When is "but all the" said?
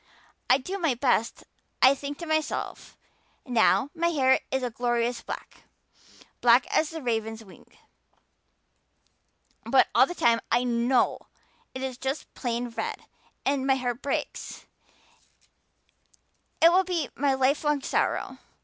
9.63-10.15